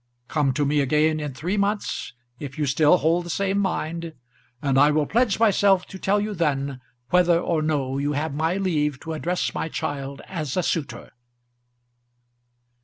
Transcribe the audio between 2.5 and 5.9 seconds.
you still hold the same mind, and I will pledge myself